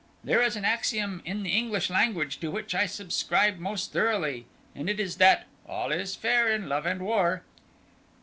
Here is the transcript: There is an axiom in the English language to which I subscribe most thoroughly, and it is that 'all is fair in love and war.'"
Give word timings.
There 0.23 0.41
is 0.41 0.55
an 0.55 0.65
axiom 0.65 1.21
in 1.25 1.43
the 1.43 1.51
English 1.51 1.91
language 1.91 2.39
to 2.39 2.49
which 2.49 2.73
I 2.73 2.87
subscribe 2.87 3.59
most 3.59 3.93
thoroughly, 3.93 4.47
and 4.73 4.89
it 4.89 4.99
is 4.99 5.17
that 5.17 5.45
'all 5.69 5.91
is 5.91 6.15
fair 6.15 6.49
in 6.51 6.67
love 6.67 6.87
and 6.87 7.03
war.'" 7.03 7.43